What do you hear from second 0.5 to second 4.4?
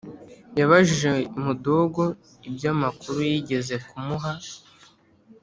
yabajije mudogo ibyamakuru yigeze kumuha